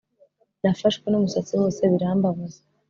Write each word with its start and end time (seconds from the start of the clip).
nafashwe 0.61 1.05
n'umusatsi 1.09 1.53
wose 1.61 1.81
birambabaza 1.93 2.59